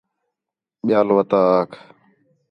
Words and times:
ٻیال 0.85 1.07
وتا 1.15 1.39
آکھ 1.61 1.75